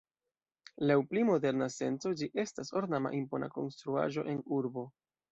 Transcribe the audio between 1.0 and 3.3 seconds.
pli moderna senco ĝi estas ornama